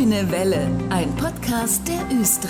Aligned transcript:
Grüne 0.00 0.32
Welle, 0.32 0.66
ein 0.88 1.14
Podcast 1.16 1.86
der 1.86 2.18
Östra. 2.18 2.48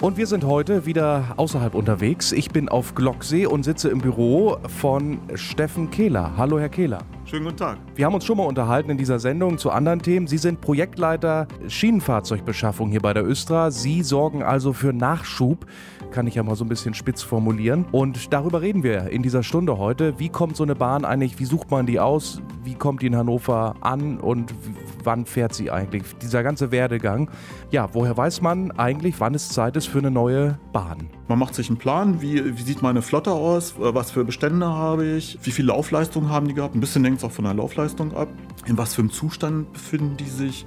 Und 0.00 0.16
wir 0.16 0.26
sind 0.26 0.44
heute 0.44 0.86
wieder 0.86 1.34
außerhalb 1.36 1.74
unterwegs. 1.74 2.32
Ich 2.32 2.48
bin 2.52 2.70
auf 2.70 2.94
Glocksee 2.94 3.44
und 3.44 3.62
sitze 3.62 3.90
im 3.90 3.98
Büro 3.98 4.56
von 4.80 5.20
Steffen 5.34 5.90
Kehler. 5.90 6.38
Hallo, 6.38 6.58
Herr 6.58 6.70
Kehler. 6.70 7.00
Schönen 7.28 7.44
guten 7.44 7.56
Tag. 7.56 7.78
Wir 7.96 8.06
haben 8.06 8.14
uns 8.14 8.24
schon 8.24 8.36
mal 8.36 8.44
unterhalten 8.44 8.88
in 8.88 8.98
dieser 8.98 9.18
Sendung 9.18 9.58
zu 9.58 9.72
anderen 9.72 10.00
Themen. 10.00 10.28
Sie 10.28 10.38
sind 10.38 10.60
Projektleiter 10.60 11.48
Schienenfahrzeugbeschaffung 11.66 12.88
hier 12.88 13.00
bei 13.00 13.12
der 13.14 13.26
Östra. 13.26 13.72
Sie 13.72 14.04
sorgen 14.04 14.44
also 14.44 14.72
für 14.72 14.92
Nachschub, 14.92 15.66
kann 16.12 16.28
ich 16.28 16.36
ja 16.36 16.44
mal 16.44 16.54
so 16.54 16.64
ein 16.64 16.68
bisschen 16.68 16.94
spitz 16.94 17.24
formulieren. 17.24 17.84
Und 17.90 18.32
darüber 18.32 18.62
reden 18.62 18.84
wir 18.84 19.10
in 19.10 19.24
dieser 19.24 19.42
Stunde 19.42 19.76
heute. 19.76 20.20
Wie 20.20 20.28
kommt 20.28 20.56
so 20.56 20.62
eine 20.62 20.76
Bahn 20.76 21.04
eigentlich? 21.04 21.40
Wie 21.40 21.46
sucht 21.46 21.68
man 21.68 21.84
die 21.84 21.98
aus? 21.98 22.40
Wie 22.62 22.74
kommt 22.74 23.02
die 23.02 23.08
in 23.08 23.16
Hannover 23.16 23.74
an? 23.80 24.18
Und 24.18 24.54
wann 25.02 25.26
fährt 25.26 25.52
sie 25.52 25.72
eigentlich? 25.72 26.04
Dieser 26.22 26.44
ganze 26.44 26.70
Werdegang. 26.70 27.28
Ja, 27.72 27.88
woher 27.92 28.16
weiß 28.16 28.40
man 28.40 28.70
eigentlich, 28.70 29.18
wann 29.18 29.34
es 29.34 29.48
Zeit 29.48 29.76
ist 29.76 29.86
für 29.86 29.98
eine 29.98 30.12
neue 30.12 30.60
Bahn? 30.72 31.10
Man 31.26 31.40
macht 31.40 31.56
sich 31.56 31.68
einen 31.68 31.78
Plan, 31.78 32.22
wie, 32.22 32.56
wie 32.56 32.62
sieht 32.62 32.82
meine 32.82 33.02
Flotte 33.02 33.32
aus, 33.32 33.74
was 33.76 34.12
für 34.12 34.24
Bestände 34.24 34.66
habe 34.66 35.06
ich, 35.06 35.38
wie 35.42 35.50
viel 35.50 35.66
Laufleistung 35.66 36.28
haben 36.28 36.46
die 36.46 36.54
gehabt. 36.54 36.76
Ein 36.76 36.80
bisschen 36.80 37.04
hängt 37.16 37.22
es 37.22 37.24
auch 37.24 37.32
von 37.32 37.46
der 37.46 37.54
Laufleistung 37.54 38.14
ab. 38.14 38.28
In 38.66 38.76
was 38.76 38.94
für 38.94 39.00
einem 39.00 39.10
Zustand 39.10 39.72
befinden 39.72 40.18
die 40.18 40.28
sich? 40.28 40.66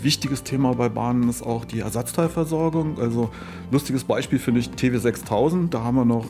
Wichtiges 0.00 0.44
Thema 0.44 0.72
bei 0.74 0.88
Bahnen 0.88 1.28
ist 1.28 1.42
auch 1.42 1.64
die 1.64 1.80
Ersatzteilversorgung. 1.80 2.98
Also 2.98 3.30
lustiges 3.70 4.04
Beispiel 4.04 4.38
finde 4.38 4.60
ich 4.60 4.70
TW 4.70 4.96
6000. 4.96 5.74
Da 5.74 5.82
haben 5.82 5.96
wir 5.96 6.04
noch 6.04 6.26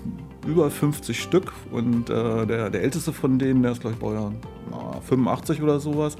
über 0.46 0.70
50 0.70 1.20
Stück 1.20 1.52
und 1.70 2.08
äh, 2.08 2.46
der, 2.46 2.70
der 2.70 2.82
älteste 2.82 3.12
von 3.12 3.38
denen, 3.38 3.62
der 3.62 3.72
ist 3.72 3.82
glaube 3.82 3.94
ich 3.94 4.00
Baujahr 4.00 4.32
85 5.06 5.62
oder 5.62 5.78
sowas. 5.78 6.16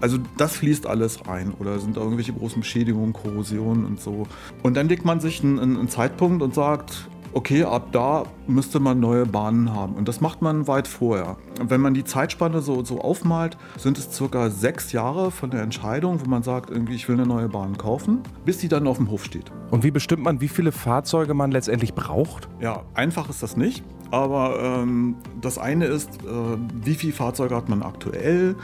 Also 0.00 0.18
das 0.36 0.56
fließt 0.56 0.86
alles 0.86 1.26
rein 1.26 1.54
oder 1.58 1.78
sind 1.78 1.96
da 1.96 2.02
irgendwelche 2.02 2.34
großen 2.34 2.60
Beschädigungen, 2.60 3.14
Korrosion 3.14 3.84
und 3.84 4.00
so. 4.00 4.26
Und 4.62 4.76
dann 4.76 4.88
legt 4.88 5.04
man 5.04 5.18
sich 5.18 5.42
einen, 5.42 5.58
einen 5.58 5.88
Zeitpunkt 5.88 6.42
und 6.42 6.54
sagt, 6.54 7.08
okay, 7.32 7.64
ab 7.64 7.88
da 7.92 8.24
müsste 8.46 8.80
man 8.80 9.00
neue 9.00 9.26
Bahnen 9.26 9.72
haben. 9.74 9.94
Und 9.94 10.08
das 10.08 10.20
macht 10.20 10.42
man 10.42 10.66
weit 10.66 10.88
vorher. 10.88 11.36
Wenn 11.60 11.80
man 11.80 11.94
die 11.94 12.04
Zeitspanne 12.04 12.60
so, 12.60 12.84
so 12.84 13.00
aufmalt, 13.00 13.56
sind 13.76 13.98
es 13.98 14.12
circa 14.12 14.50
sechs 14.50 14.92
Jahre 14.92 15.30
von 15.30 15.50
der 15.50 15.62
Entscheidung, 15.62 16.20
wo 16.24 16.28
man 16.28 16.42
sagt, 16.42 16.70
irgendwie, 16.70 16.94
ich 16.94 17.08
will 17.08 17.16
eine 17.16 17.26
neue 17.26 17.48
Bahn 17.48 17.78
kaufen, 17.78 18.20
bis 18.44 18.58
die 18.58 18.68
dann 18.68 18.86
auf 18.86 18.96
dem 18.98 19.10
Hof 19.10 19.24
steht. 19.24 19.50
Und 19.70 19.84
wie 19.84 19.90
bestimmt 19.90 20.22
man, 20.22 20.40
wie 20.40 20.48
viele 20.48 20.72
Fahrzeuge 20.72 21.34
man 21.34 21.50
letztendlich 21.50 21.94
braucht? 21.94 22.48
Ja, 22.60 22.82
einfach 22.94 23.28
ist 23.28 23.42
das 23.42 23.56
nicht. 23.56 23.82
Aber 24.10 24.60
ähm, 24.62 25.16
das 25.40 25.56
eine 25.56 25.86
ist, 25.86 26.10
äh, 26.22 26.58
wie 26.84 26.94
viele 26.94 27.14
Fahrzeuge 27.14 27.56
hat 27.56 27.70
man 27.70 27.82
aktuell? 27.82 28.56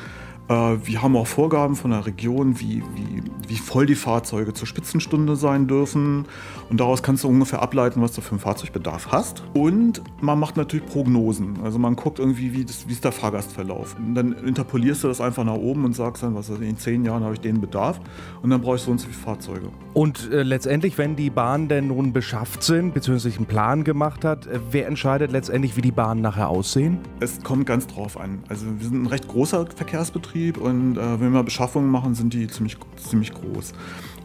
Äh, 0.49 0.77
wir 0.83 1.03
haben 1.03 1.17
auch 1.17 1.27
Vorgaben 1.27 1.77
von 1.77 1.91
der 1.91 2.07
Region, 2.07 2.59
wie, 2.59 2.83
wie, 2.95 3.23
wie 3.47 3.57
voll 3.57 3.87
die 3.87 3.95
Fahrzeuge 3.95 4.55
zur 4.55 4.67
Spitzenstunde 4.67 5.37
sein 5.37 5.67
dürfen. 5.67 6.25
Und 6.71 6.81
daraus 6.81 7.03
kannst 7.03 7.25
du 7.25 7.29
ungefähr 7.29 7.63
ableiten, 7.63 8.01
was 8.01 8.13
du 8.13 8.21
für 8.21 8.33
einen 8.33 8.41
Fahrzeugbedarf 8.41 9.09
hast. 9.11 9.43
Und 9.55 10.03
man 10.21 10.39
macht 10.39 10.57
natürlich 10.57 10.87
Prognosen. 10.87 11.59
Also 11.63 11.79
man 11.79 11.97
guckt 11.97 12.19
irgendwie, 12.19 12.53
wie, 12.53 12.65
das, 12.65 12.89
wie 12.89 12.93
ist 12.93 13.05
der 13.05 13.13
Fahrgastverlauf. 13.13 13.97
Und 13.99 14.15
dann 14.15 14.33
interpolierst 14.33 15.05
du 15.05 15.09
das 15.09 15.21
einfach 15.21 15.45
nach 15.45 15.55
oben 15.55 15.85
und 15.85 15.95
sagst 15.95 16.23
dann, 16.23 16.35
was 16.35 16.49
in 16.49 16.77
zehn 16.79 17.05
Jahren 17.05 17.23
habe 17.23 17.35
ich 17.35 17.41
den 17.41 17.61
Bedarf. 17.61 18.01
Und 18.43 18.51
dann 18.51 18.61
brauche 18.61 18.77
ich 18.77 18.83
so 18.83 18.91
und 18.91 18.99
so 18.99 19.07
viele 19.07 19.19
Fahrzeuge. 19.19 19.69
Und 19.95 20.31
äh, 20.33 20.43
letztendlich, 20.43 20.97
wenn 20.99 21.17
die 21.17 21.31
Bahnen 21.31 21.69
denn 21.69 21.89
nun 21.89 22.13
beschafft 22.13 22.63
sind, 22.63 22.95
beziehungsweise 22.95 23.37
einen 23.37 23.47
Plan 23.47 23.85
gemacht 23.85 24.25
hat, 24.25 24.47
äh, 24.47 24.61
wer 24.71 24.87
entscheidet 24.87 25.33
letztendlich, 25.33 25.77
wie 25.77 25.83
die 25.83 25.93
Bahnen 25.93 26.21
nachher 26.21 26.49
aussehen? 26.49 26.99
Es 27.21 27.43
kommt 27.43 27.67
ganz 27.67 27.87
drauf 27.87 28.19
an. 28.19 28.41
Also 28.49 28.67
wir 28.79 28.89
sind 28.89 29.03
ein 29.03 29.07
recht 29.07 29.29
großer 29.29 29.67
Verkehrsbetrieb 29.75 30.38
Betrieb 30.39 30.59
und 30.59 30.97
äh, 30.97 31.21
wenn 31.21 31.33
wir 31.33 31.43
Beschaffungen 31.43 31.91
machen, 31.91 32.15
sind 32.15 32.33
die 32.33 32.47
ziemlich, 32.47 32.77
ziemlich 32.97 33.33
groß. 33.33 33.73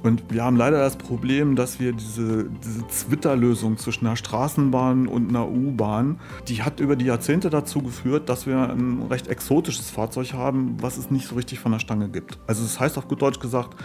Und 0.04 0.22
wir 0.30 0.44
haben 0.44 0.58
leider 0.58 0.80
das 0.80 0.98
Problem, 0.98 1.56
dass 1.56 1.80
wir 1.80 1.94
diese, 1.94 2.50
diese 2.64 2.86
Zwitterlösung 2.88 3.78
zwischen 3.78 4.06
einer 4.06 4.18
Straßenbahn 4.18 5.08
und 5.08 5.30
einer 5.30 5.48
U-Bahn, 5.48 6.20
die 6.50 6.62
hat 6.62 6.82
über 6.82 6.98
die 6.98 7.06
Jahrzehnte 7.06 7.50
dazu 7.50 7.82
geführt, 7.82 8.28
dass 8.28 8.46
wir 8.46 8.70
ein 8.70 9.04
recht 9.10 9.28
exotisches 9.28 9.90
Fahrzeug 9.90 10.34
haben, 10.34 10.76
was 10.82 10.98
es 10.98 11.10
nicht 11.10 11.28
so 11.28 11.36
richtig 11.36 11.60
von 11.60 11.72
der 11.72 11.80
Stange 11.80 12.10
gibt. 12.10 12.38
Also 12.48 12.64
das 12.64 12.80
heißt 12.82 12.98
auf 12.98 13.08
gut 13.08 13.22
Deutsch 13.22 13.40
gesagt, 13.40 13.78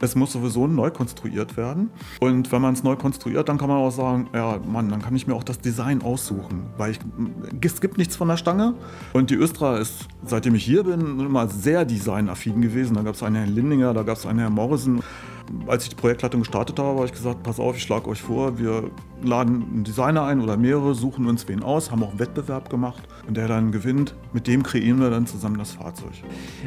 es 0.00 0.14
muss 0.14 0.32
sowieso 0.32 0.66
neu 0.66 0.90
konstruiert 0.90 1.56
werden. 1.56 1.90
Und 2.20 2.52
wenn 2.52 2.62
man 2.62 2.74
es 2.74 2.82
neu 2.82 2.96
konstruiert, 2.96 3.48
dann 3.48 3.58
kann 3.58 3.68
man 3.68 3.78
auch 3.78 3.90
sagen, 3.90 4.28
ja, 4.34 4.58
Mann, 4.66 4.88
dann 4.88 5.02
kann 5.02 5.14
ich 5.16 5.26
mir 5.26 5.34
auch 5.34 5.44
das 5.44 5.60
Design 5.60 6.02
aussuchen. 6.02 6.66
Weil 6.76 6.92
ich, 6.92 6.98
es 7.62 7.80
gibt 7.80 7.98
nichts 7.98 8.16
von 8.16 8.28
der 8.28 8.36
Stange. 8.36 8.74
Und 9.12 9.30
die 9.30 9.36
Östra 9.36 9.78
ist, 9.78 10.08
seitdem 10.24 10.54
ich 10.54 10.64
hier 10.64 10.84
bin, 10.84 11.20
immer 11.20 11.48
sehr 11.48 11.84
designaffin 11.84 12.60
gewesen. 12.60 12.94
Da 12.94 13.02
gab 13.02 13.14
es 13.14 13.22
einen 13.22 13.36
Herrn 13.36 13.54
Lindinger, 13.54 13.94
da 13.94 14.02
gab 14.02 14.16
es 14.16 14.26
einen 14.26 14.38
Herrn 14.38 14.54
Morrison 14.54 15.02
als 15.66 15.84
ich 15.84 15.90
die 15.90 15.96
Projektleitung 15.96 16.40
gestartet 16.40 16.78
habe, 16.78 16.96
habe 16.96 17.06
ich 17.06 17.12
gesagt, 17.12 17.42
pass 17.42 17.60
auf, 17.60 17.76
ich 17.76 17.82
schlage 17.82 18.08
euch 18.08 18.22
vor, 18.22 18.58
wir 18.58 18.90
laden 19.22 19.62
einen 19.62 19.84
Designer 19.84 20.24
ein 20.24 20.40
oder 20.40 20.56
mehrere, 20.56 20.94
suchen 20.94 21.26
uns 21.26 21.48
wen 21.48 21.62
aus, 21.62 21.90
haben 21.90 22.02
auch 22.02 22.10
einen 22.10 22.18
Wettbewerb 22.18 22.70
gemacht 22.70 23.02
und 23.26 23.36
der 23.36 23.48
dann 23.48 23.72
gewinnt, 23.72 24.14
mit 24.32 24.46
dem 24.46 24.62
kreieren 24.62 25.00
wir 25.00 25.10
dann 25.10 25.26
zusammen 25.26 25.58
das 25.58 25.72
Fahrzeug. 25.72 26.12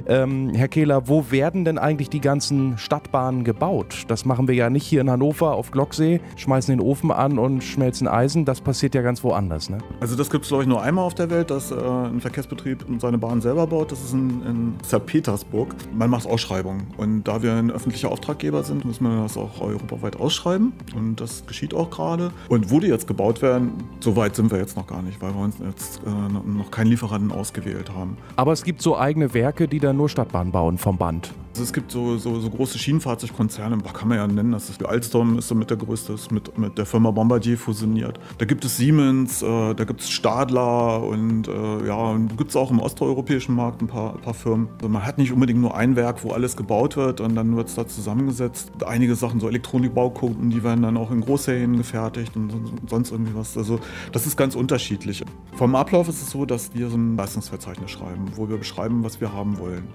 Ähm, 0.08 0.52
Herr 0.54 0.68
Kehler, 0.68 1.08
wo 1.08 1.32
werden 1.32 1.66
denn 1.66 1.78
eigentlich 1.78 2.10
die 2.10 2.22
ganzen 2.22 2.78
Stadtbahnen 2.78 3.27
gebaut? 3.44 4.06
Das 4.08 4.26
machen 4.26 4.48
wir 4.48 4.56
ja 4.56 4.70
nicht 4.70 4.86
hier 4.86 5.02
in 5.02 5.10
Hannover 5.10 5.54
auf 5.54 5.72
Glocksee, 5.72 6.22
schmeißen 6.36 6.76
den 6.76 6.82
Ofen 6.82 7.12
an 7.12 7.38
und 7.38 7.64
schmelzen 7.64 8.08
Eisen, 8.08 8.46
das 8.46 8.62
passiert 8.62 8.96
ja 8.96 9.02
ganz 9.02 9.24
woanders. 9.24 9.70
Ne? 9.70 9.80
Also 10.00 10.16
das 10.16 10.30
gibt 10.30 10.44
es 10.44 10.50
glaube 10.50 10.64
ich 10.64 10.70
nur 10.70 10.82
einmal 10.82 11.06
auf 11.06 11.16
der 11.16 11.30
Welt, 11.30 11.52
dass 11.52 11.72
äh, 11.72 11.76
ein 11.76 12.22
Verkehrsbetrieb 12.22 12.86
seine 13.00 13.18
Bahn 13.18 13.42
selber 13.42 13.68
baut, 13.68 13.92
das 13.92 14.04
ist 14.04 14.14
in, 14.14 14.42
in 14.46 14.74
St. 14.84 15.06
Petersburg. 15.06 15.76
Man 15.94 16.10
macht 16.10 16.28
Ausschreibungen 16.28 16.88
und 16.98 17.24
da 17.24 17.42
wir 17.44 17.54
ein 17.54 17.72
öffentlicher 17.72 18.12
Auftraggeber 18.12 18.64
sind, 18.64 18.86
müssen 18.86 19.04
wir 19.04 19.24
das 19.24 19.38
auch 19.38 19.62
europaweit 19.62 20.16
ausschreiben. 20.18 20.74
Und 20.96 21.20
das 21.22 21.46
geschieht 21.46 21.74
auch 21.74 21.90
gerade. 21.90 22.32
Und 22.50 22.72
wo 22.72 22.80
die 22.80 22.88
jetzt 22.88 23.08
gebaut 23.08 23.42
werden, 23.42 23.72
so 24.00 24.16
weit 24.16 24.36
sind 24.36 24.52
wir 24.52 24.58
jetzt 24.58 24.78
noch 24.78 24.88
gar 24.88 25.02
nicht, 25.02 25.22
weil 25.22 25.34
wir 25.34 25.42
uns 25.42 25.58
jetzt 25.60 26.02
äh, 26.06 26.50
noch 26.50 26.72
keinen 26.72 26.88
Lieferanten 26.88 27.32
ausgewählt 27.32 27.92
haben. 27.94 28.18
Aber 28.36 28.54
es 28.54 28.64
gibt 28.64 28.82
so 28.82 28.98
eigene 28.98 29.34
Werke, 29.34 29.68
die 29.68 29.80
da 29.80 29.94
nur 29.94 30.10
Stadtbahnen 30.10 30.52
bauen 30.52 30.78
vom 30.78 30.98
Band. 30.98 31.34
Also 31.58 31.64
es 31.64 31.74
gibt 31.74 31.92
so, 31.92 32.20
so, 32.20 32.40
so 32.40 32.52
große 32.52 32.78
Schienenfahrzeugkonzerne, 32.78 33.80
kann 33.80 34.08
man 34.08 34.20
ja 34.20 34.28
nennen. 34.28 34.52
Das 34.52 34.70
ist 34.70 34.86
Alstom 34.86 35.40
ist 35.40 35.52
mit 35.56 35.72
der 35.72 35.78
größte, 35.78 36.14
ist 36.14 36.32
mit, 36.32 36.56
mit 36.56 36.78
der 36.78 36.86
Firma 36.86 37.10
Bombardier 37.10 37.58
fusioniert. 37.58 38.20
Da 38.38 38.46
gibt 38.46 38.64
es 38.64 38.78
Siemens, 38.78 39.42
äh, 39.42 39.74
da 39.74 39.84
gibt 39.84 40.02
es 40.02 40.12
Stadler 40.12 41.02
und 41.02 41.48
äh, 41.48 41.88
ja, 41.88 42.16
gibt 42.38 42.52
es 42.52 42.56
auch 42.56 42.70
im 42.70 42.78
osteuropäischen 42.78 43.56
Markt 43.56 43.82
ein 43.82 43.88
paar, 43.88 44.14
ein 44.14 44.22
paar 44.22 44.36
Firmen. 44.36 44.68
Also 44.76 44.88
man 44.88 45.04
hat 45.04 45.18
nicht 45.18 45.32
unbedingt 45.32 45.60
nur 45.60 45.76
ein 45.76 45.96
Werk, 45.96 46.24
wo 46.24 46.30
alles 46.30 46.56
gebaut 46.56 46.96
wird 46.96 47.22
und 47.22 47.34
dann 47.34 47.56
wird 47.56 47.70
es 47.70 47.74
da 47.74 47.88
zusammengesetzt. 47.88 48.70
Einige 48.86 49.16
Sachen, 49.16 49.40
so 49.40 49.48
Elektronikbaukunden, 49.48 50.52
die 50.52 50.64
werden 50.64 50.84
dann 50.84 50.96
auch 50.96 51.10
in 51.10 51.22
Großserien 51.22 51.76
gefertigt 51.76 52.36
und 52.36 52.54
sonst 52.88 53.10
irgendwie 53.10 53.34
was. 53.34 53.58
Also 53.58 53.80
das 54.12 54.28
ist 54.28 54.38
ganz 54.38 54.54
unterschiedlich. 54.54 55.24
Vom 55.56 55.74
Ablauf 55.74 56.08
ist 56.08 56.22
es 56.22 56.30
so, 56.30 56.46
dass 56.46 56.76
wir 56.76 56.92
so 56.92 56.98
ein 56.98 57.18
Leistungsverzeichnis 57.18 57.90
schreiben, 57.90 58.26
wo 58.36 58.48
wir 58.48 58.58
beschreiben, 58.58 59.04
was 59.04 59.20
wir 59.22 59.34
haben 59.34 59.58
wollen. 59.58 59.88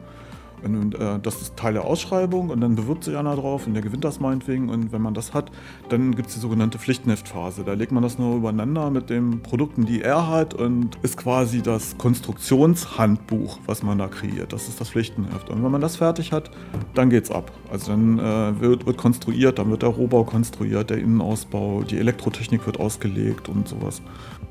Und, 0.65 0.95
äh, 0.95 1.19
das 1.21 1.43
ist 1.43 1.57
Teil 1.57 1.75
der 1.75 1.85
Ausschreibung 1.85 2.51
und 2.51 2.61
dann 2.61 2.75
bewirbt 2.75 3.05
sich 3.05 3.17
einer 3.17 3.35
drauf 3.37 3.67
und 3.67 3.75
der 3.75 3.83
gewinnt 3.83 4.05
das 4.05 4.21
meinetwegen. 4.21 4.69
Und 4.69 4.93
wenn 4.93 5.03
man 5.03 5.15
das 5.15 5.35
hat, 5.35 5.51
dann 5.89 6.15
gibt 6.15 6.29
es 6.29 6.35
die 6.35 6.41
sogenannte 6.41 6.79
Pflichtenheftphase. 6.79 7.65
Da 7.65 7.75
legt 7.75 7.93
man 7.93 8.03
das 8.03 8.19
nur 8.19 8.37
übereinander 8.37 8.91
mit 8.91 9.11
den 9.11 9.43
Produkten, 9.43 9.87
die 9.87 10.03
er 10.03 10.29
hat 10.29 10.55
und 10.55 10.97
ist 11.03 11.17
quasi 11.17 11.63
das 11.63 11.97
Konstruktionshandbuch, 11.99 13.59
was 13.67 13.83
man 13.83 13.99
da 13.99 14.09
kreiert. 14.09 14.53
Das 14.53 14.69
ist 14.69 14.81
das 14.81 14.91
Pflichtenheft. 14.91 15.51
Und 15.51 15.63
wenn 15.63 15.71
man 15.71 15.81
das 15.81 15.97
fertig 15.97 16.33
hat, 16.33 16.51
dann 16.95 17.11
geht's 17.11 17.31
ab. 17.31 17.51
Also 17.71 17.93
dann 17.93 18.19
äh, 18.19 18.61
wird, 18.61 18.87
wird 18.87 18.97
konstruiert, 18.97 19.59
dann 19.59 19.71
wird 19.71 19.83
der 19.83 19.91
Rohbau 19.91 20.25
konstruiert, 20.25 20.91
der 20.91 20.99
Innenausbau, 20.99 21.83
die 21.83 21.99
Elektrotechnik 21.99 22.67
wird 22.67 22.79
ausgelegt 22.79 23.49
und 23.49 23.69
sowas. 23.69 24.03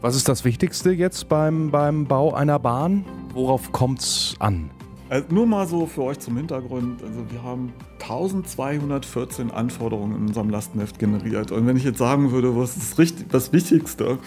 Was 0.02 0.16
ist 0.16 0.28
das 0.28 0.44
Wichtigste 0.46 0.92
jetzt 0.92 1.30
beim, 1.30 1.70
beim 1.70 2.06
Bau 2.06 2.34
einer 2.34 2.58
Bahn? 2.58 3.06
Worauf 3.34 3.72
kommt 3.72 4.00
es 4.00 4.36
an? 4.40 4.72
Also 5.12 5.26
nur 5.30 5.46
mal 5.46 5.68
so 5.68 5.88
für 5.88 6.04
euch 6.04 6.20
zum 6.20 6.38
Hintergrund. 6.38 7.04
Also 7.04 7.20
wir 7.30 7.44
haben 7.44 7.74
1214 8.00 9.52
Anforderungen 9.52 10.16
in 10.16 10.28
unserem 10.28 10.50
Lastenheft 10.50 11.00
generiert. 11.00 11.52
Und 11.52 11.68
wenn 11.68 11.76
ich 11.76 11.84
jetzt 11.84 11.98
sagen 11.98 12.32
würde, 12.32 12.56
was 12.56 12.78
ist 12.78 12.98
richtig, 12.98 13.28
das 13.30 13.52
Wichtigste, 13.52 14.20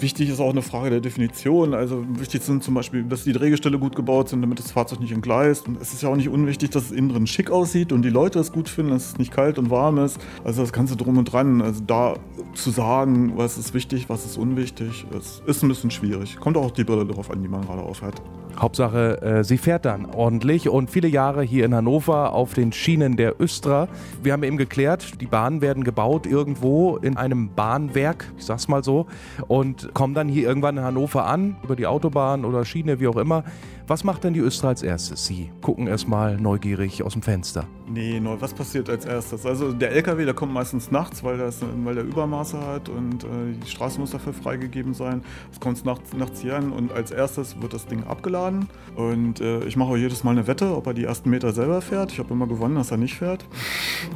Wichtig 0.00 0.30
ist 0.30 0.40
auch 0.40 0.50
eine 0.50 0.62
Frage 0.62 0.90
der 0.90 1.00
Definition. 1.00 1.72
Also 1.72 2.04
wichtig 2.18 2.42
sind 2.42 2.64
zum 2.64 2.74
Beispiel, 2.74 3.04
dass 3.04 3.24
die 3.24 3.32
Drehgestelle 3.32 3.78
gut 3.78 3.94
gebaut 3.94 4.28
sind, 4.28 4.42
damit 4.42 4.58
das 4.58 4.72
Fahrzeug 4.72 5.00
nicht 5.00 5.12
entgleist. 5.12 5.68
Und 5.68 5.80
es 5.80 5.92
ist 5.92 6.02
ja 6.02 6.08
auch 6.08 6.16
nicht 6.16 6.28
unwichtig, 6.28 6.70
dass 6.70 6.86
es 6.86 6.92
innen 6.92 7.10
drin 7.10 7.26
schick 7.26 7.50
aussieht 7.50 7.92
und 7.92 8.02
die 8.02 8.10
Leute 8.10 8.38
es 8.40 8.52
gut 8.52 8.68
finden, 8.68 8.90
dass 8.90 9.10
es 9.10 9.18
nicht 9.18 9.32
kalt 9.32 9.58
und 9.58 9.70
warm 9.70 9.98
ist. 9.98 10.18
Also 10.44 10.62
das 10.62 10.72
Ganze 10.72 10.96
drum 10.96 11.18
und 11.18 11.32
dran. 11.32 11.62
Also 11.62 11.82
da 11.86 12.16
zu 12.54 12.70
sagen, 12.70 13.34
was 13.36 13.58
ist 13.58 13.74
wichtig, 13.74 14.08
was 14.08 14.26
ist 14.26 14.38
unwichtig, 14.38 15.06
das 15.12 15.42
ist 15.46 15.62
ein 15.62 15.68
bisschen 15.68 15.90
schwierig. 15.90 16.36
Kommt 16.40 16.56
auch 16.56 16.70
die 16.70 16.84
Brille 16.84 17.06
darauf 17.06 17.30
an, 17.30 17.42
die 17.42 17.48
man 17.48 17.62
gerade 17.62 17.82
aufhat. 17.82 18.20
Hauptsache, 18.58 19.20
äh, 19.22 19.44
sie 19.44 19.58
fährt 19.58 19.84
dann 19.84 20.06
ordentlich 20.06 20.68
und 20.68 20.90
viele 20.90 21.08
Jahre 21.08 21.42
hier 21.42 21.64
in 21.64 21.74
Hannover 21.74 22.32
auf 22.32 22.54
den 22.54 22.72
Schienen 22.72 23.16
der 23.16 23.40
Östra. 23.40 23.88
Wir 24.22 24.32
haben 24.32 24.42
eben 24.42 24.56
geklärt, 24.56 25.20
die 25.20 25.26
Bahnen 25.26 25.60
werden 25.60 25.84
gebaut 25.84 26.26
irgendwo 26.26 26.96
in 26.96 27.16
einem 27.16 27.50
Bahnwerk, 27.54 28.32
ich 28.38 28.46
sag's 28.46 28.68
mal 28.68 28.82
so, 28.82 29.06
und 29.46 29.92
kommen 29.94 30.14
dann 30.14 30.28
hier 30.28 30.48
irgendwann 30.48 30.78
in 30.78 30.84
Hannover 30.84 31.26
an, 31.26 31.56
über 31.62 31.76
die 31.76 31.86
Autobahn 31.86 32.44
oder 32.44 32.64
Schiene, 32.64 32.98
wie 32.98 33.08
auch 33.08 33.16
immer. 33.16 33.44
Was 33.88 34.02
macht 34.02 34.24
denn 34.24 34.34
die 34.34 34.40
Östra 34.40 34.68
als 34.68 34.82
erstes? 34.82 35.26
Sie 35.26 35.48
gucken 35.62 35.86
erstmal 35.86 36.38
neugierig 36.38 37.04
aus 37.04 37.12
dem 37.12 37.22
Fenster. 37.22 37.68
Nee, 37.88 38.20
was 38.40 38.52
passiert 38.52 38.90
als 38.90 39.04
erstes? 39.04 39.46
Also 39.46 39.72
der 39.72 39.92
LKW, 39.92 40.24
der 40.24 40.34
kommt 40.34 40.52
meistens 40.52 40.90
nachts, 40.90 41.22
weil, 41.22 41.38
das, 41.38 41.60
weil 41.84 41.94
der 41.94 42.02
Übermaße 42.02 42.58
hat 42.58 42.88
und 42.88 43.22
äh, 43.22 43.52
die 43.64 43.70
Straße 43.70 44.00
muss 44.00 44.10
dafür 44.10 44.32
freigegeben 44.32 44.92
sein. 44.92 45.22
Es 45.52 45.60
kommt 45.60 45.84
nachts, 45.84 46.12
nachts 46.14 46.40
hier 46.40 46.56
an 46.56 46.72
und 46.72 46.90
als 46.90 47.12
erstes 47.12 47.62
wird 47.62 47.74
das 47.74 47.86
Ding 47.86 48.02
abgeladen. 48.02 48.68
Und 48.96 49.40
äh, 49.40 49.62
ich 49.64 49.76
mache 49.76 49.90
auch 49.90 49.96
jedes 49.96 50.24
Mal 50.24 50.32
eine 50.32 50.48
Wette, 50.48 50.76
ob 50.76 50.88
er 50.88 50.94
die 50.94 51.04
ersten 51.04 51.30
Meter 51.30 51.52
selber 51.52 51.80
fährt. 51.80 52.10
Ich 52.10 52.18
habe 52.18 52.34
immer 52.34 52.48
gewonnen, 52.48 52.74
dass 52.74 52.90
er 52.90 52.96
nicht 52.96 53.14
fährt. 53.14 53.46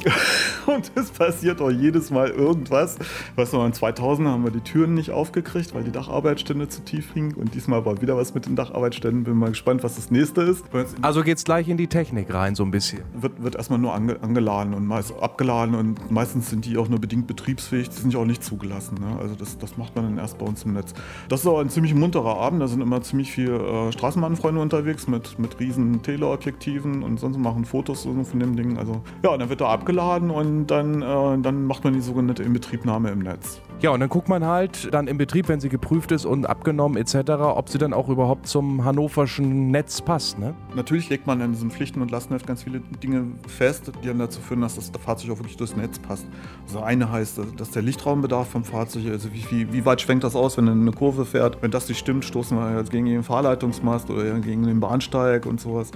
und 0.65 0.91
es 0.95 1.11
passiert 1.11 1.61
auch 1.61 1.71
jedes 1.71 2.11
Mal 2.11 2.29
irgendwas. 2.29 2.97
Weißt 3.37 3.53
du, 3.53 3.61
in 3.61 3.71
2000 3.71 4.27
haben 4.27 4.43
wir 4.43 4.51
die 4.51 4.59
Türen 4.59 4.95
nicht 4.95 5.11
aufgekriegt, 5.11 5.73
weil 5.73 5.85
die 5.85 5.91
Dacharbeitsstände 5.91 6.67
zu 6.67 6.83
tief 6.83 7.13
hingen. 7.13 7.35
Und 7.35 7.55
diesmal 7.55 7.85
war 7.85 8.01
wieder 8.01 8.17
was 8.17 8.33
mit 8.33 8.47
den 8.47 8.57
Dacharbeitsständen. 8.57 9.23
Bin 9.23 9.37
mal 9.37 9.49
gespannt, 9.49 9.60
was 9.65 9.95
das 9.95 10.11
nächste 10.11 10.41
ist. 10.41 10.65
Also 11.01 11.23
geht's 11.23 11.43
gleich 11.43 11.69
in 11.69 11.77
die 11.77 11.87
Technik 11.87 12.33
rein, 12.33 12.55
so 12.55 12.63
ein 12.63 12.71
bisschen. 12.71 13.01
Wird, 13.13 13.41
wird 13.41 13.55
erstmal 13.55 13.79
nur 13.79 13.93
ange, 13.93 14.21
angeladen 14.21 14.73
und 14.73 14.85
meist 14.85 15.13
abgeladen 15.19 15.75
und 15.75 16.11
meistens 16.11 16.49
sind 16.49 16.65
die 16.65 16.77
auch 16.77 16.89
nur 16.89 16.99
bedingt 16.99 17.27
betriebsfähig, 17.27 17.89
die 17.89 17.95
sind 17.95 18.13
ja 18.13 18.19
auch 18.19 18.25
nicht 18.25 18.43
zugelassen. 18.43 18.97
Ne? 18.99 19.17
Also 19.19 19.35
das, 19.35 19.57
das 19.57 19.77
macht 19.77 19.95
man 19.95 20.05
dann 20.05 20.17
erst 20.17 20.37
bei 20.37 20.45
uns 20.45 20.63
im 20.63 20.73
Netz. 20.73 20.93
Das 21.29 21.41
ist 21.41 21.47
auch 21.47 21.59
ein 21.59 21.69
ziemlich 21.69 21.93
munterer 21.93 22.37
Abend, 22.37 22.61
da 22.61 22.67
sind 22.67 22.81
immer 22.81 23.01
ziemlich 23.01 23.31
viele 23.31 23.57
äh, 23.57 23.91
Straßenbahnfreunde 23.91 24.61
unterwegs 24.61 25.07
mit, 25.07 25.39
mit 25.39 25.59
riesen 25.59 26.01
Teleobjektiven 26.01 27.03
und 27.03 27.19
sonst 27.19 27.37
machen 27.37 27.65
Fotos 27.65 28.03
so 28.03 28.23
von 28.23 28.39
dem 28.39 28.55
Ding. 28.55 28.77
Also 28.77 29.01
ja, 29.23 29.35
dann 29.37 29.49
wird 29.49 29.61
er 29.61 29.69
abgeladen 29.69 30.29
und 30.29 30.67
dann, 30.67 31.01
äh, 31.01 31.41
dann 31.41 31.65
macht 31.65 31.83
man 31.83 31.93
die 31.93 32.01
sogenannte 32.01 32.43
Inbetriebnahme 32.43 33.09
im 33.09 33.19
Netz. 33.19 33.61
Ja, 33.81 33.89
und 33.89 33.99
dann 33.99 34.09
guckt 34.09 34.29
man 34.29 34.45
halt 34.45 34.93
dann 34.93 35.07
im 35.07 35.17
Betrieb, 35.17 35.47
wenn 35.47 35.59
sie 35.59 35.67
geprüft 35.67 36.11
ist 36.11 36.23
und 36.23 36.45
abgenommen 36.45 36.97
etc., 36.97 37.31
ob 37.31 37.67
sie 37.67 37.79
dann 37.79 37.93
auch 37.93 38.09
überhaupt 38.09 38.45
zum 38.45 38.85
hannoverschen 38.85 39.71
Netz 39.71 40.01
passt, 40.01 40.37
ne? 40.37 40.53
Natürlich 40.75 41.09
legt 41.09 41.25
man 41.25 41.41
in 41.41 41.53
diesem 41.53 41.71
Pflichten- 41.71 41.99
und 42.03 42.11
Lastenheft 42.11 42.45
ganz 42.45 42.61
viele 42.61 42.81
Dinge 43.01 43.25
fest, 43.47 43.91
die 44.03 44.07
dann 44.07 44.19
dazu 44.19 44.39
führen, 44.39 44.61
dass 44.61 44.75
das 44.75 44.91
Fahrzeug 45.03 45.31
auch 45.31 45.39
wirklich 45.39 45.57
durchs 45.57 45.75
Netz 45.75 45.97
passt. 45.97 46.27
Also 46.67 46.81
eine 46.81 47.11
heißt, 47.11 47.39
dass 47.57 47.71
der 47.71 47.81
Lichtraumbedarf 47.81 48.49
vom 48.49 48.63
Fahrzeug, 48.63 49.07
also 49.09 49.33
wie, 49.33 49.45
wie, 49.49 49.73
wie 49.73 49.83
weit 49.83 49.99
schwenkt 49.99 50.23
das 50.23 50.35
aus, 50.35 50.57
wenn 50.57 50.67
er 50.67 50.73
eine 50.73 50.91
Kurve 50.91 51.25
fährt. 51.25 51.63
Wenn 51.63 51.71
das 51.71 51.89
nicht 51.89 51.97
stimmt, 51.97 52.23
stoßen 52.23 52.55
wir 52.55 52.77
jetzt 52.77 52.91
gegen 52.91 53.07
den 53.07 53.23
Fahrleitungsmast 53.23 54.11
oder 54.11 54.39
gegen 54.41 54.61
den 54.61 54.79
Bahnsteig 54.79 55.47
und 55.47 55.59
sowas. 55.59 55.89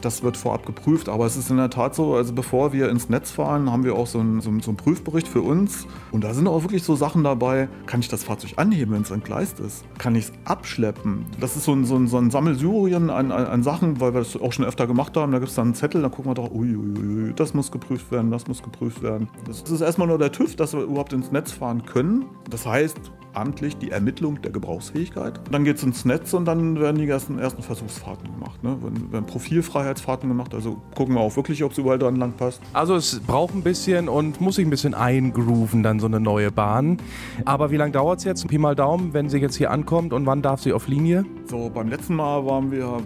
Das 0.00 0.22
wird 0.22 0.36
vorab 0.36 0.66
geprüft, 0.66 1.08
aber 1.08 1.26
es 1.26 1.36
ist 1.36 1.50
in 1.50 1.56
der 1.56 1.70
Tat 1.70 1.94
so, 1.94 2.14
also 2.14 2.32
bevor 2.32 2.72
wir 2.72 2.88
ins 2.90 3.08
Netz 3.08 3.30
fahren, 3.30 3.70
haben 3.70 3.84
wir 3.84 3.94
auch 3.94 4.06
so 4.06 4.18
einen, 4.18 4.40
so 4.40 4.50
einen, 4.50 4.60
so 4.60 4.70
einen 4.70 4.76
Prüfbericht 4.76 5.28
für 5.28 5.42
uns. 5.42 5.86
Und 6.12 6.24
da 6.24 6.34
sind 6.34 6.46
auch 6.46 6.62
wirklich 6.62 6.82
so 6.82 6.94
Sachen 6.94 7.24
dabei, 7.24 7.68
kann 7.86 8.00
ich 8.00 8.08
das 8.08 8.24
Fahrzeug 8.24 8.54
anheben, 8.56 8.94
wenn 8.94 9.02
es 9.02 9.10
entgleist 9.10 9.60
ist? 9.60 9.84
Kann 9.98 10.14
ich 10.14 10.26
es 10.26 10.32
abschleppen? 10.44 11.24
Das 11.40 11.56
ist 11.56 11.64
so 11.64 11.72
ein, 11.72 11.84
so 11.84 11.96
ein, 11.96 12.06
so 12.06 12.18
ein 12.18 12.30
Sammelsurien 12.30 13.10
an, 13.10 13.32
an, 13.32 13.46
an, 13.46 13.62
Sachen, 13.62 14.00
weil 14.00 14.14
wir 14.14 14.20
das 14.20 14.36
auch 14.36 14.52
schon 14.52 14.64
öfter 14.64 14.86
gemacht 14.86 15.16
haben. 15.16 15.32
Da 15.32 15.38
gibt 15.38 15.50
es 15.50 15.56
dann 15.56 15.68
einen 15.68 15.74
Zettel, 15.74 16.02
da 16.02 16.08
gucken 16.08 16.30
wir 16.30 16.34
doch, 16.34 16.50
uiuiui, 16.50 17.32
das 17.34 17.54
muss 17.54 17.70
geprüft 17.70 18.10
werden, 18.10 18.30
das 18.30 18.46
muss 18.46 18.62
geprüft 18.62 19.02
werden. 19.02 19.28
Das 19.46 19.62
ist 19.62 19.80
erstmal 19.80 20.08
nur 20.08 20.18
der 20.18 20.32
TÜV, 20.32 20.56
dass 20.56 20.74
wir 20.74 20.82
überhaupt 20.82 21.12
ins 21.12 21.32
Netz 21.32 21.52
fahren 21.52 21.84
können. 21.86 22.26
Das 22.50 22.66
heißt, 22.66 22.98
amtlich 23.34 23.76
die 23.76 23.90
Ermittlung 23.90 24.40
der 24.42 24.50
Gebrauchsfähigkeit. 24.50 25.40
Dann 25.50 25.64
geht 25.64 25.76
es 25.76 25.82
ins 25.82 26.04
Netz 26.04 26.32
und 26.34 26.44
dann 26.44 26.80
werden 26.80 26.98
die 26.98 27.08
ersten, 27.08 27.38
ersten 27.38 27.62
Versuchsfahrten 27.62 28.32
gemacht. 28.32 28.62
Ne? 28.62 28.82
Werden, 28.82 29.12
werden 29.12 29.26
Profilfreiheitsfahrten 29.26 30.28
gemacht, 30.28 30.54
also 30.54 30.80
gucken 30.94 31.14
wir 31.14 31.20
auch 31.20 31.36
wirklich, 31.36 31.62
ob 31.64 31.72
es 31.72 31.78
überall 31.78 31.98
dran 31.98 32.16
lang 32.16 32.32
passt. 32.32 32.60
Also 32.72 32.94
es 32.94 33.20
braucht 33.20 33.54
ein 33.54 33.62
bisschen 33.62 34.08
und 34.08 34.40
muss 34.40 34.56
sich 34.56 34.66
ein 34.66 34.70
bisschen 34.70 34.94
eingrooven, 34.94 35.82
dann 35.82 36.00
so 36.00 36.06
eine 36.06 36.20
neue 36.20 36.50
Bahn. 36.50 36.98
Aber 37.44 37.70
wie 37.70 37.76
lange 37.76 37.92
dauert 37.92 38.18
es 38.18 38.24
jetzt? 38.24 38.46
Pi 38.48 38.58
mal 38.58 38.74
Daumen, 38.74 39.12
wenn 39.12 39.28
sie 39.28 39.38
jetzt 39.38 39.56
hier 39.56 39.70
ankommt 39.70 40.12
und 40.12 40.26
wann 40.26 40.42
darf 40.42 40.62
sie 40.62 40.72
auf 40.72 40.88
Linie? 40.88 41.24
So, 41.46 41.70
beim 41.70 41.88
letzten 41.88 42.14
Mal 42.14 42.44
waren 42.46 42.70
wir 42.70 42.98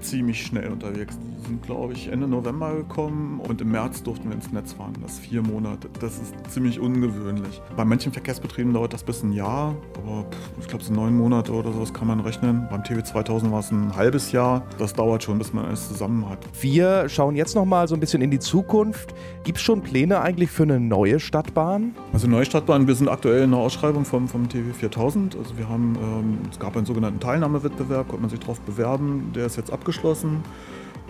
ziemlich 0.00 0.44
schnell 0.44 0.70
unterwegs. 0.70 1.18
Sind, 1.50 1.64
glaube 1.64 1.94
ich, 1.94 2.06
Ende 2.06 2.28
November 2.28 2.76
gekommen 2.76 3.40
und 3.40 3.60
im 3.60 3.72
März 3.72 4.04
durften 4.04 4.28
wir 4.28 4.36
ins 4.36 4.52
Netz 4.52 4.72
fahren. 4.72 4.94
Das 5.02 5.18
vier 5.18 5.42
Monate. 5.42 5.88
Das 5.98 6.16
ist 6.20 6.32
ziemlich 6.48 6.78
ungewöhnlich. 6.78 7.60
Bei 7.76 7.84
manchen 7.84 8.12
Verkehrsbetrieben 8.12 8.72
dauert 8.72 8.92
das 8.92 9.02
bis 9.02 9.24
ein 9.24 9.32
Jahr, 9.32 9.74
aber 9.96 10.26
ich 10.60 10.68
glaube, 10.68 10.84
so 10.84 10.92
neun 10.92 11.16
Monate 11.16 11.50
oder 11.50 11.72
sowas 11.72 11.92
kann 11.92 12.06
man 12.06 12.20
rechnen. 12.20 12.68
Beim 12.70 12.84
TW 12.84 13.02
2000 13.02 13.50
war 13.50 13.58
es 13.58 13.72
ein 13.72 13.96
halbes 13.96 14.30
Jahr. 14.30 14.62
Das 14.78 14.92
dauert 14.92 15.24
schon, 15.24 15.38
bis 15.38 15.52
man 15.52 15.64
alles 15.64 15.88
zusammen 15.88 16.30
hat. 16.30 16.38
Wir 16.60 17.08
schauen 17.08 17.34
jetzt 17.34 17.56
noch 17.56 17.64
mal 17.64 17.88
so 17.88 17.96
ein 17.96 18.00
bisschen 18.00 18.22
in 18.22 18.30
die 18.30 18.38
Zukunft. 18.38 19.12
Gibt 19.42 19.58
es 19.58 19.64
schon 19.64 19.80
Pläne 19.80 20.20
eigentlich 20.20 20.52
für 20.52 20.62
eine 20.62 20.78
neue 20.78 21.18
Stadtbahn? 21.18 21.96
Also 22.12 22.28
neue 22.28 22.44
Stadtbahn, 22.44 22.86
wir 22.86 22.94
sind 22.94 23.08
aktuell 23.08 23.42
in 23.42 23.50
der 23.50 23.58
Ausschreibung 23.58 24.04
vom, 24.04 24.28
vom 24.28 24.48
TW 24.48 24.72
4000. 24.72 25.36
Also 25.36 25.58
wir 25.58 25.68
haben, 25.68 25.98
ähm, 26.00 26.38
es 26.48 26.60
gab 26.60 26.76
einen 26.76 26.86
sogenannten 26.86 27.18
Teilnahmewettbewerb, 27.18 28.06
konnte 28.06 28.20
man 28.20 28.30
sich 28.30 28.38
darauf 28.38 28.60
bewerben. 28.60 29.32
Der 29.34 29.46
ist 29.46 29.56
jetzt 29.56 29.72
abgeschlossen. 29.72 30.44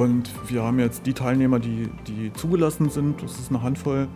Und 0.01 0.31
wir 0.49 0.63
haben 0.63 0.79
jetzt 0.79 1.05
die 1.05 1.13
Teilnehmer, 1.13 1.59
die, 1.59 1.91
die 2.07 2.33
zugelassen 2.33 2.89
sind, 2.89 3.23
das 3.23 3.39
ist 3.39 3.51
eine 3.51 3.63
Handvoll, 3.63 4.09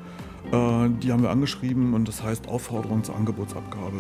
äh, 0.51 0.89
die 1.03 1.13
haben 1.13 1.23
wir 1.23 1.29
angeschrieben 1.29 1.93
und 1.93 2.09
das 2.09 2.23
heißt 2.23 2.49
Aufforderung 2.49 3.05
zur 3.05 3.15
Angebotsabgabe. 3.17 3.99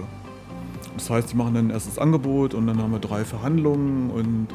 Das 0.94 1.10
heißt, 1.10 1.32
die 1.32 1.36
machen 1.36 1.52
dann 1.52 1.66
ein 1.66 1.70
erstes 1.70 1.98
Angebot 1.98 2.54
und 2.54 2.66
dann 2.66 2.80
haben 2.80 2.92
wir 2.92 3.00
drei 3.00 3.22
Verhandlungen 3.26 4.08
und 4.08 4.46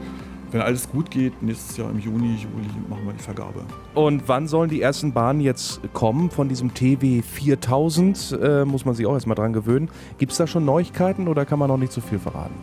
wenn 0.49 0.61
alles 0.61 0.89
gut 0.89 1.11
geht, 1.11 1.43
nächstes 1.43 1.77
Jahr 1.77 1.91
im 1.91 1.99
Juni, 1.99 2.29
Juli 2.29 2.65
machen 2.89 3.05
wir 3.05 3.13
die 3.13 3.21
Vergabe. 3.21 3.61
Und 3.93 4.23
wann 4.25 4.47
sollen 4.47 4.71
die 4.71 4.81
ersten 4.81 5.13
Bahnen 5.13 5.39
jetzt 5.39 5.81
kommen 5.93 6.31
von 6.31 6.49
diesem 6.49 6.73
TW 6.73 7.21
4000? 7.21 8.39
Äh, 8.41 8.65
muss 8.65 8.85
man 8.85 8.95
sich 8.95 9.05
auch 9.05 9.13
erstmal 9.13 9.35
dran 9.35 9.53
gewöhnen. 9.53 9.91
Gibt 10.17 10.31
es 10.31 10.39
da 10.39 10.47
schon 10.47 10.65
Neuigkeiten 10.65 11.27
oder 11.27 11.45
kann 11.45 11.59
man 11.59 11.67
noch 11.67 11.77
nicht 11.77 11.91
so 11.93 12.01
viel 12.01 12.17
verraten? 12.17 12.55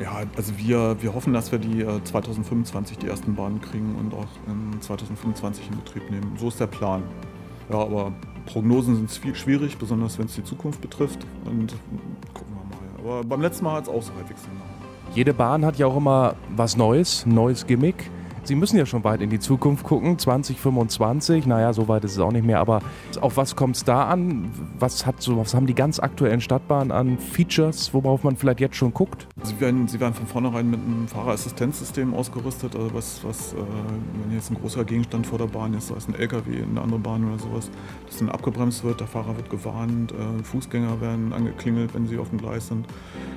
Ja, 0.00 0.22
also 0.36 0.58
wir, 0.58 1.00
wir 1.00 1.14
hoffen, 1.14 1.32
dass 1.32 1.52
wir 1.52 1.58
die 1.58 1.82
äh, 1.82 2.02
2025 2.02 2.98
die 2.98 3.06
ersten 3.06 3.34
Bahnen 3.34 3.60
kriegen 3.60 3.94
und 3.96 4.12
auch 4.12 4.26
in 4.48 4.80
2025 4.80 5.70
in 5.70 5.76
Betrieb 5.76 6.10
nehmen. 6.10 6.32
So 6.36 6.48
ist 6.48 6.58
der 6.58 6.66
Plan. 6.66 7.02
Ja, 7.70 7.78
aber 7.78 8.12
Prognosen 8.46 8.96
sind 8.96 9.10
viel 9.10 9.34
schwierig, 9.34 9.78
besonders 9.78 10.18
wenn 10.18 10.26
es 10.26 10.34
die 10.34 10.44
Zukunft 10.44 10.80
betrifft. 10.80 11.24
Und 11.44 11.74
gucken 12.34 12.54
wir 12.54 13.04
mal. 13.04 13.18
Aber 13.20 13.28
beim 13.28 13.40
letzten 13.40 13.64
Mal 13.64 13.74
hat 13.76 13.84
es 13.84 13.88
auch 13.88 14.02
so 14.02 14.12
halbwegs 14.14 14.42
hingehauen. 14.44 14.70
Jede 15.14 15.32
Bahn 15.32 15.64
hat 15.64 15.78
ja 15.78 15.86
auch 15.86 15.96
immer 15.96 16.34
was 16.56 16.76
Neues, 16.76 17.24
neues 17.24 17.66
Gimmick. 17.66 18.10
Sie 18.44 18.54
müssen 18.54 18.76
ja 18.76 18.84
schon 18.84 19.04
weit 19.04 19.22
in 19.22 19.30
die 19.30 19.38
Zukunft 19.40 19.84
gucken, 19.84 20.18
2025, 20.18 21.46
naja, 21.46 21.72
so 21.72 21.88
weit 21.88 22.04
ist 22.04 22.12
es 22.12 22.18
auch 22.18 22.30
nicht 22.30 22.44
mehr, 22.44 22.60
aber 22.60 22.82
auf 23.22 23.38
was 23.38 23.56
kommt 23.56 23.76
es 23.76 23.84
da 23.84 24.04
an? 24.04 24.50
Was, 24.78 25.06
hat 25.06 25.22
so, 25.22 25.38
was 25.38 25.54
haben 25.54 25.66
die 25.66 25.74
ganz 25.74 25.98
aktuellen 25.98 26.42
Stadtbahnen 26.42 26.92
an 26.92 27.18
Features, 27.18 27.94
worauf 27.94 28.22
man 28.22 28.36
vielleicht 28.36 28.60
jetzt 28.60 28.76
schon 28.76 28.92
guckt? 28.92 29.26
Sie 29.42 29.58
werden, 29.60 29.88
sie 29.88 29.98
werden 29.98 30.12
von 30.12 30.26
vornherein 30.26 30.68
mit 30.68 30.78
einem 30.80 31.08
Fahrerassistenzsystem 31.08 32.12
ausgerüstet, 32.12 32.76
also 32.76 32.92
was, 32.92 33.24
was 33.24 33.54
äh, 33.54 33.56
wenn 34.22 34.34
jetzt 34.34 34.50
ein 34.50 34.56
großer 34.60 34.84
Gegenstand 34.84 35.26
vor 35.26 35.38
der 35.38 35.46
Bahn 35.46 35.72
ist, 35.72 35.88
sei 35.88 35.94
es 35.96 36.06
ein 36.06 36.14
LKW, 36.14 36.62
eine 36.62 36.82
andere 36.82 37.00
Bahn 37.00 37.26
oder 37.26 37.38
sowas, 37.38 37.70
dass 38.06 38.18
dann 38.18 38.28
abgebremst 38.28 38.84
wird, 38.84 39.00
der 39.00 39.06
Fahrer 39.06 39.36
wird 39.36 39.48
gewarnt, 39.48 40.12
äh, 40.12 40.44
Fußgänger 40.44 41.00
werden 41.00 41.32
angeklingelt, 41.32 41.94
wenn 41.94 42.06
sie 42.06 42.18
auf 42.18 42.28
dem 42.28 42.38
Gleis 42.38 42.68
sind. 42.68 42.86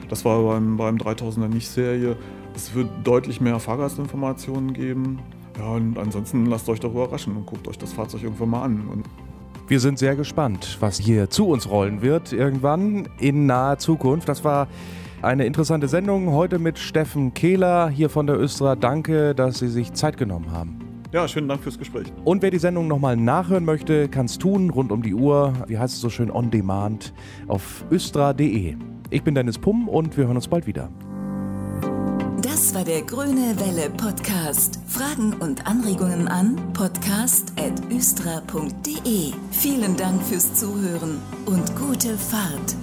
Das 0.10 0.26
war 0.26 0.44
beim, 0.44 0.76
beim 0.76 0.98
3000er 0.98 1.48
nicht 1.48 1.70
Serie. 1.70 2.18
Es 2.58 2.74
wird 2.74 2.90
deutlich 3.04 3.40
mehr 3.40 3.60
Fahrgastinformationen 3.60 4.74
geben. 4.74 5.20
Ja, 5.60 5.74
und 5.74 5.96
ansonsten 6.00 6.48
lasst 6.48 6.68
euch 6.70 6.80
darüber 6.80 7.04
überraschen 7.04 7.38
und 7.38 7.46
guckt 7.46 7.68
euch 7.68 7.78
das 7.78 7.94
Fahrzeug 7.94 8.24
irgendwann 8.24 8.50
mal 8.50 8.64
an. 8.64 8.88
Und 8.92 9.06
wir 9.68 9.80
sind 9.80 10.00
sehr 10.00 10.16
gespannt, 10.16 10.78
was 10.80 10.98
hier 10.98 11.30
zu 11.30 11.48
uns 11.50 11.70
rollen 11.70 12.02
wird 12.02 12.34
irgendwann 12.34 13.10
in 13.20 13.46
naher 13.46 13.78
Zukunft. 13.78 14.28
Das 14.28 14.44
war 14.44 14.68
eine 15.22 15.46
interessante 15.46 15.88
Sendung 15.88 16.32
heute 16.32 16.58
mit 16.58 16.80
Steffen 16.80 17.36
Kehler 17.36 17.90
hier 17.90 18.10
von 18.10 18.26
der 18.26 18.40
Östra. 18.40 18.76
Danke, 18.76 19.36
dass 19.36 19.60
Sie 19.60 19.68
sich 19.68 19.94
Zeit 19.94 20.18
genommen 20.18 20.52
haben. 20.52 20.80
Ja, 21.12 21.28
schönen 21.28 21.48
Dank 21.48 21.62
fürs 21.62 21.78
Gespräch. 21.78 22.12
Und 22.26 22.42
wer 22.42 22.50
die 22.50 22.58
Sendung 22.58 22.88
nochmal 22.88 23.18
nachhören 23.18 23.66
möchte, 23.66 24.10
kann 24.10 24.26
es 24.26 24.40
tun, 24.40 24.72
rund 24.72 24.92
um 24.92 25.04
die 25.04 25.14
Uhr, 25.14 25.54
wie 25.68 25.78
heißt 25.78 25.94
es 25.94 26.02
so 26.02 26.10
schön, 26.10 26.32
on 26.32 26.50
demand 26.50 27.14
auf 27.48 27.86
östra.de. 27.92 28.76
Ich 29.12 29.24
bin 29.24 29.36
Dennis 29.36 29.60
Pumm 29.60 29.88
und 29.88 30.18
wir 30.18 30.26
hören 30.26 30.38
uns 30.38 30.48
bald 30.48 30.66
wieder. 30.66 30.90
Das 32.42 32.74
war 32.76 32.84
der 32.84 33.02
Grüne 33.02 33.60
Welle 33.60 33.90
Podcast. 33.90 34.80
Fragen 34.88 35.34
und 35.34 35.66
Anregungen 35.66 36.28
an 36.28 36.72
podcast.östra.de. 36.74 39.34
Vielen 39.52 39.98
Dank 39.98 40.22
fürs 40.22 40.54
Zuhören 40.54 41.20
und 41.48 41.76
gute 41.76 42.16
Fahrt. 42.16 42.76